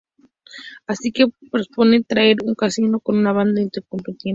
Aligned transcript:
Así 0.91 1.11
que 1.15 1.25
se 1.25 1.49
propone 1.51 1.97
atracar 1.97 2.37
un 2.49 2.55
casino 2.55 2.99
con 3.01 3.19
una 3.19 3.33
banda 3.33 3.61
de 3.61 3.65
incompetentes. 3.71 4.29